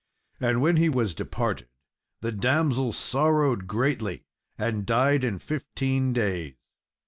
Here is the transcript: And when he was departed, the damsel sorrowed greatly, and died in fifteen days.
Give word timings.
And 0.39 0.61
when 0.63 0.77
he 0.77 0.89
was 0.89 1.13
departed, 1.13 1.67
the 2.21 2.31
damsel 2.31 2.91
sorrowed 2.91 3.67
greatly, 3.67 4.23
and 4.57 4.83
died 4.83 5.23
in 5.23 5.37
fifteen 5.37 6.11
days. 6.11 6.55